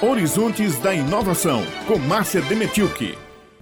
[0.00, 3.18] Horizontes da Inovação, com Márcia Demetilke.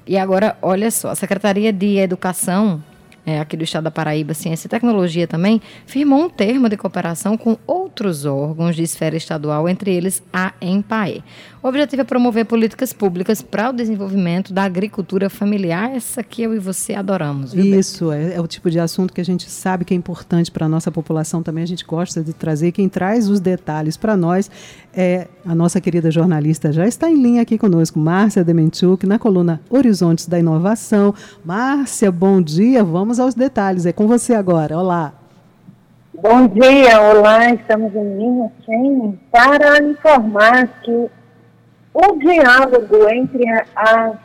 [0.06, 2.84] E agora, olha só, a Secretaria de Educação
[3.26, 7.36] é, aqui do estado da Paraíba, Ciência e Tecnologia também, firmou um termo de cooperação
[7.36, 11.24] com outros órgãos de esfera estadual, entre eles a EMPAE.
[11.66, 16.54] O objetivo é promover políticas públicas para o desenvolvimento da agricultura familiar, essa que eu
[16.54, 17.52] e você adoramos.
[17.52, 20.48] Viu, Isso, é, é, o tipo de assunto que a gente sabe que é importante
[20.48, 22.70] para a nossa população também, a gente gosta de trazer.
[22.70, 24.48] Quem traz os detalhes para nós
[24.94, 29.60] é a nossa querida jornalista, já está em linha aqui conosco, Márcia Demenchuk, na coluna
[29.68, 31.12] Horizontes da Inovação.
[31.44, 35.12] Márcia, bom dia, vamos aos detalhes, é com você agora, olá.
[36.14, 41.10] Bom dia, olá, estamos em linha sim, para informar que
[41.92, 43.44] o diálogo entre
[43.74, 44.16] as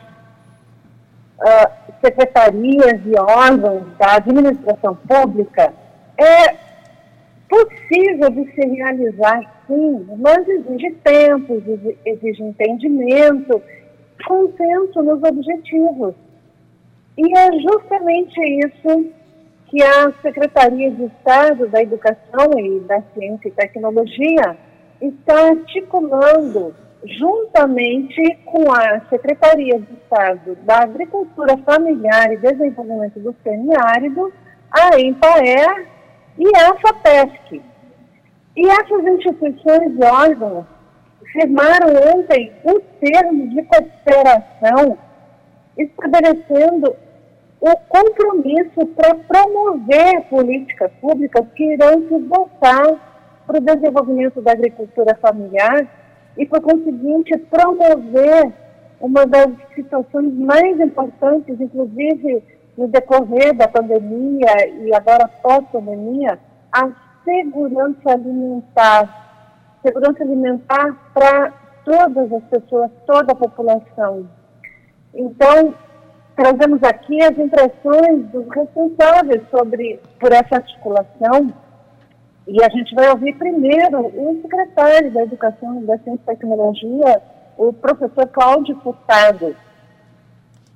[2.02, 5.72] secretarias e órgãos da administração pública
[6.18, 6.54] é
[7.48, 11.62] possível de se realizar, sim, mas exige tempo,
[12.06, 13.62] exige entendimento,
[14.26, 16.14] consenso nos objetivos.
[17.16, 19.12] E é justamente isso
[19.66, 24.56] que a Secretaria de Estado da Educação e da Ciência e Tecnologia
[25.00, 26.74] está articulando
[27.04, 34.32] juntamente com a Secretaria de Estado da Agricultura Familiar e Desenvolvimento do Semiárido,
[34.70, 35.86] a EMPAER
[36.38, 37.62] e a FAPESC.
[38.56, 40.66] E essas instituições e órgãos
[41.32, 44.98] firmaram ontem o termo de cooperação
[45.76, 46.94] estabelecendo
[47.60, 55.16] o compromisso para promover políticas públicas que irão se voltar para o desenvolvimento da agricultura
[55.20, 55.86] familiar
[56.36, 58.52] e, por conseguinte, promover
[59.00, 62.42] uma das situações mais importantes, inclusive
[62.76, 66.38] no decorrer da pandemia e agora pós-pandemia,
[66.72, 66.90] a
[67.24, 69.78] segurança alimentar.
[69.84, 71.52] Segurança alimentar para
[71.84, 74.26] todas as pessoas, toda a população.
[75.14, 75.74] Então,
[76.36, 81.52] trazemos aqui as impressões dos responsáveis sobre, por essa articulação
[82.46, 87.22] e a gente vai ouvir primeiro o secretário da Educação, da Ciência e Tecnologia,
[87.56, 89.54] o professor Cláudio Furtado.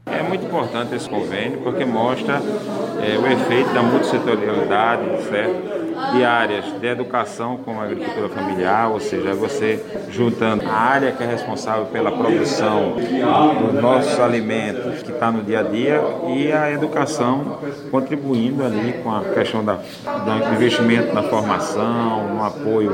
[0.07, 5.86] É muito importante esse convênio porque mostra é, o efeito da multissetorialidade, certo?
[6.13, 11.23] De áreas de educação como a agricultura familiar, ou seja, você juntando a área que
[11.23, 16.71] é responsável pela produção dos nossos alimentos, que está no dia a dia, e a
[16.71, 17.59] educação
[17.91, 22.93] contribuindo ali com a questão da, do investimento na formação, no apoio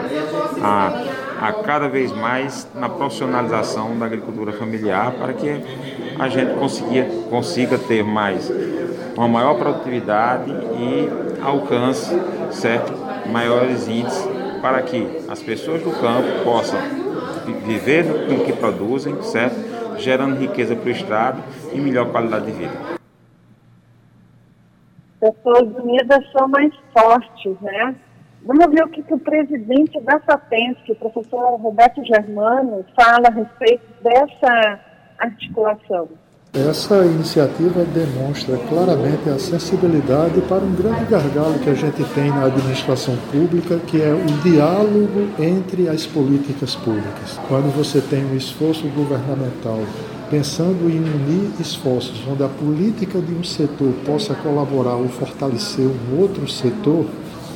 [0.63, 5.61] a, a cada vez mais na profissionalização da agricultura familiar para que
[6.19, 8.51] a gente consiga, consiga ter mais
[9.17, 11.09] uma maior produtividade e
[11.43, 12.15] alcance
[12.53, 12.93] certo
[13.31, 14.27] maiores índices
[14.61, 16.79] para que as pessoas do campo possam
[17.65, 19.57] viver com o que produzem, certo?
[19.99, 21.43] Gerando riqueza para o Estado
[21.73, 22.73] e melhor qualidade de vida.
[25.21, 27.95] Pessoas unidas são mais fortes, né?
[28.45, 33.31] Vamos ver o que, que o presidente da SAPENSC, o professor Roberto Germano, fala a
[33.31, 34.81] respeito dessa
[35.19, 36.09] articulação.
[36.55, 42.45] Essa iniciativa demonstra claramente a sensibilidade para um grande gargalo que a gente tem na
[42.45, 47.41] administração pública, que é o diálogo entre as políticas públicas.
[47.49, 49.81] Quando você tem um esforço governamental
[50.31, 56.21] pensando em unir esforços onde a política de um setor possa colaborar ou fortalecer um
[56.21, 57.07] outro setor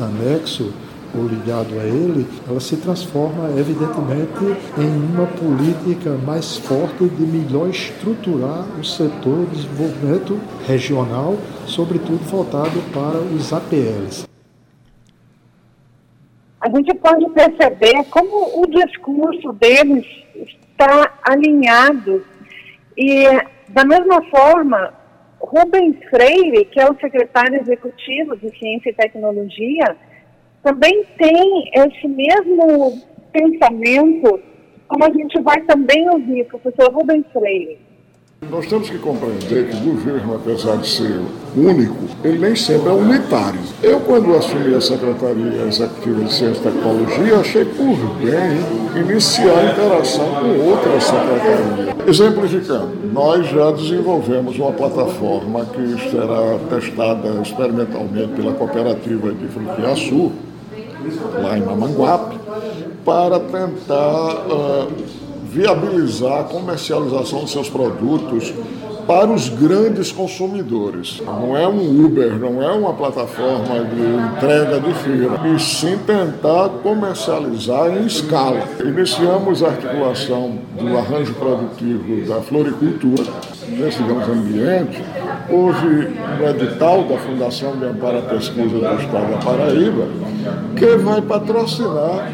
[0.00, 0.72] anexo,
[1.14, 4.44] ou ligado a ele, ela se transforma, evidentemente,
[4.78, 11.36] em uma política mais forte de melhor estruturar o setor de desenvolvimento regional,
[11.66, 14.26] sobretudo voltado para os APLs.
[16.60, 22.24] A gente pode perceber como o discurso deles está alinhado
[22.96, 23.24] e,
[23.68, 24.92] da mesma forma,
[25.40, 29.96] Rubens Freire, que é o secretário executivo de Ciência e Tecnologia,
[30.66, 33.00] também tem esse mesmo
[33.32, 34.40] pensamento,
[34.88, 37.78] como a gente vai também ouvir o professor Rubens Freire.
[38.50, 41.20] Nós temos que compreender que o governo, apesar de ser
[41.56, 43.60] único, ele nem sempre é unitário.
[43.80, 49.72] Eu, quando assumi a Secretaria Executiva de Ciência e Tecnologia, achei por bem iniciar a
[49.72, 52.08] interação com outras secretarias.
[52.08, 60.32] Exemplificando, nós já desenvolvemos uma plataforma que será testada experimentalmente pela cooperativa de Fruquiaçu,
[61.40, 62.38] lá em Mamanguape,
[63.04, 64.92] para tentar uh,
[65.44, 68.52] viabilizar a comercialização de seus produtos
[69.06, 71.22] para os grandes consumidores.
[71.24, 76.68] Não é um Uber, não é uma plataforma de entrega de feira, e sim tentar
[76.82, 78.64] comercializar em escala.
[78.84, 83.24] Iniciamos a articulação do arranjo produtivo da floricultura,
[83.68, 85.02] nesse digamos, ambiente,
[85.48, 90.08] houve um edital da Fundação de Amparo à Pesquisa do Estado da Paraíba,
[90.76, 92.30] que vai patrocinar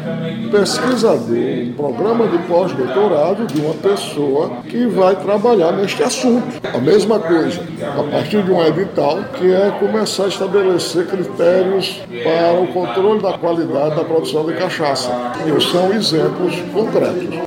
[0.51, 6.61] pesquisador, um programa de pós-doutorado de uma pessoa que vai trabalhar neste assunto.
[6.73, 12.61] A mesma coisa, a partir de um edital, que é começar a estabelecer critérios para
[12.61, 15.11] o controle da qualidade da produção de cachaça.
[15.45, 17.43] E são exemplos concretos.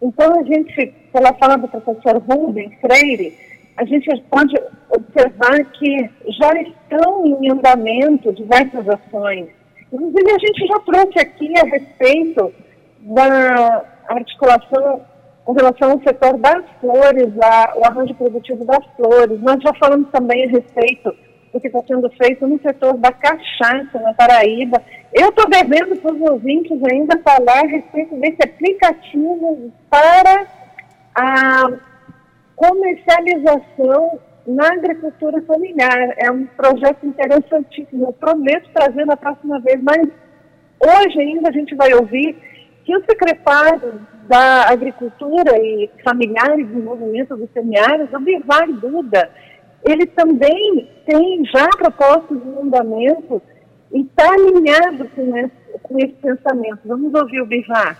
[0.00, 3.34] Então, a gente, pela fala do professor Rubens Freire,
[3.76, 4.54] a gente pode
[4.90, 9.48] observar que já estão em andamento diversas ações.
[9.92, 12.52] Inclusive, a gente já trouxe aqui a respeito
[13.00, 15.02] da articulação
[15.44, 19.40] com relação ao setor das flores, a, o arranjo produtivo das flores.
[19.40, 21.14] Nós já falamos também a respeito
[21.52, 24.82] do que está sendo feito no setor da cachaça na Paraíba.
[25.12, 30.46] Eu estou devendo para os ouvintes ainda falar a respeito desse aplicativo para
[31.14, 31.68] a
[32.56, 36.14] comercialização na agricultura familiar.
[36.16, 38.06] É um projeto interessantíssimo.
[38.06, 40.08] Eu prometo trazer na próxima vez, mas
[40.80, 42.36] hoje ainda a gente vai ouvir
[42.84, 49.30] que o secretário da Agricultura e Familiar e Desenvolvimento do Semiárido, o Bivar Duda,
[49.84, 53.42] ele também tem já propostas de andamento
[53.92, 56.80] e está alinhado com esse, com esse pensamento.
[56.84, 57.96] Vamos ouvir o Bivar.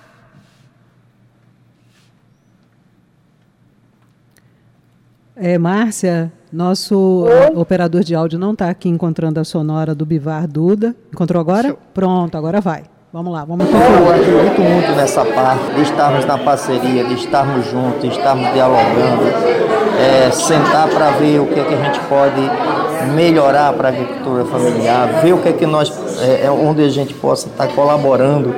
[5.38, 7.56] É, Márcia, nosso Oi?
[7.56, 10.96] operador de áudio não está aqui encontrando a sonora do Bivar Duda.
[11.12, 11.76] Encontrou agora?
[11.92, 12.84] Pronto, agora vai.
[13.12, 18.00] Vamos lá, vamos Eu acredito muito nessa parte de estarmos na parceria, de estarmos juntos,
[18.00, 19.24] de estarmos dialogando,
[20.00, 22.40] é, sentar para ver o que, é que a gente pode
[23.14, 25.92] melhorar para a agricultura familiar, ver o que é que nós,
[26.22, 28.54] é, é onde a gente possa estar colaborando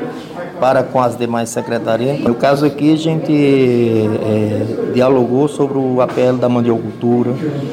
[0.58, 2.20] para com as demais secretarias.
[2.20, 7.32] No caso aqui, a gente é, dialogou sobre o APL da mandiocultura,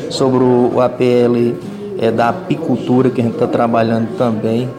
[0.10, 1.56] sobre o APL
[2.00, 4.70] é, da apicultura, que a gente está trabalhando também.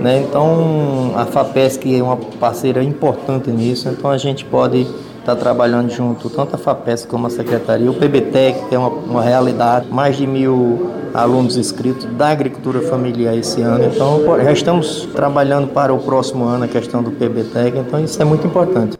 [0.00, 0.24] Né?
[0.28, 4.86] Então, a FAPESC é uma parceira importante nisso, então a gente pode
[5.24, 9.22] está trabalhando junto, tanto a FAPESC como a Secretaria, o PBTEC, que é uma, uma
[9.22, 13.84] realidade, mais de mil alunos inscritos da agricultura familiar esse ano.
[13.84, 18.24] Então, já estamos trabalhando para o próximo ano a questão do PBTEC, então isso é
[18.24, 18.98] muito importante.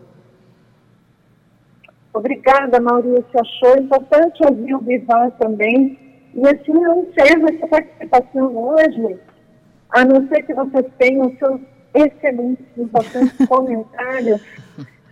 [2.15, 3.25] Obrigada, Maurício.
[3.38, 5.99] Achou importante ouvir o Bivar também.
[6.35, 9.19] E assim, eu encerro essa participação hoje,
[9.91, 11.61] a não ser que vocês tenham seus
[11.94, 14.41] excelentes, importantes comentários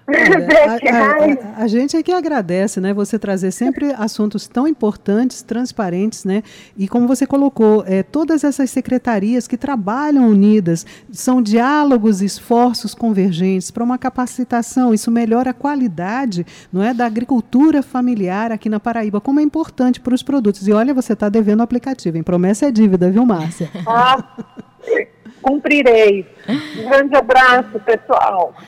[0.08, 2.92] a, a, a, gente é que agradece, né?
[2.92, 6.42] Você trazer sempre assuntos tão importantes, transparentes, né?
[6.76, 13.70] E como você colocou, é, todas essas secretarias que trabalham unidas, são diálogos, esforços convergentes
[13.70, 14.92] para uma capacitação.
[14.92, 19.20] Isso melhora a qualidade, não é, da agricultura familiar aqui na Paraíba.
[19.20, 20.66] Como é importante para os produtos.
[20.66, 23.70] E olha, você está devendo o aplicativo, em promessa é dívida, viu, Márcia?
[23.86, 24.36] Ah,
[25.40, 26.26] cumprirei.
[26.48, 28.54] Um grande abraço, pessoal.